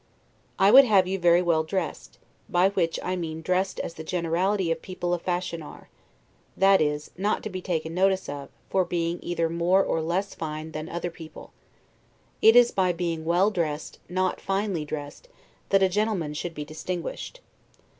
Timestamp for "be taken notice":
7.51-8.27